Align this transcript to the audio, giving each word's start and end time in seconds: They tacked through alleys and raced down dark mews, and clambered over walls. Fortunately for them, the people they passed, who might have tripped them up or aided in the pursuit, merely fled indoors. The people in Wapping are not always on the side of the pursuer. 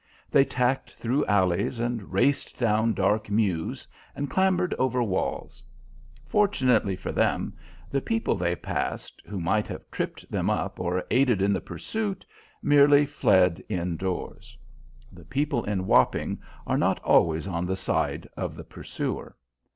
They 0.31 0.43
tacked 0.45 0.95
through 0.95 1.27
alleys 1.27 1.79
and 1.79 2.11
raced 2.11 2.57
down 2.57 2.95
dark 2.95 3.29
mews, 3.29 3.87
and 4.15 4.31
clambered 4.31 4.73
over 4.79 5.03
walls. 5.03 5.61
Fortunately 6.25 6.95
for 6.95 7.11
them, 7.11 7.53
the 7.91 8.01
people 8.01 8.33
they 8.35 8.55
passed, 8.55 9.21
who 9.27 9.39
might 9.39 9.67
have 9.67 9.91
tripped 9.91 10.31
them 10.31 10.49
up 10.49 10.79
or 10.79 11.03
aided 11.11 11.39
in 11.39 11.53
the 11.53 11.61
pursuit, 11.61 12.25
merely 12.63 13.05
fled 13.05 13.61
indoors. 13.69 14.57
The 15.11 15.23
people 15.25 15.63
in 15.65 15.85
Wapping 15.85 16.39
are 16.65 16.79
not 16.79 16.97
always 17.03 17.45
on 17.45 17.67
the 17.67 17.75
side 17.75 18.27
of 18.35 18.55
the 18.55 18.63
pursuer. 18.63 19.35